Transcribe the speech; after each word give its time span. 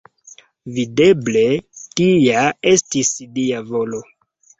Videble, 0.77 1.43
tia 1.99 2.47
estis 2.71 3.13
Dia 3.37 3.61
volo. 3.69 4.01